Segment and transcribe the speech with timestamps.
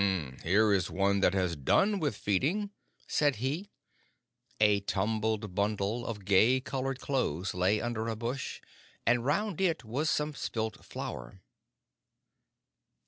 [0.43, 2.71] "Here is one that has done with feeding,"
[3.05, 3.69] said he.
[4.59, 8.61] A tumbled bundle of gay colored clothes lay under a bush,
[9.05, 11.43] and round it was some spilt flour.